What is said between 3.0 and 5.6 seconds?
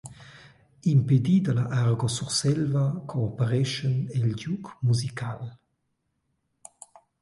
coopereschan el giug musical.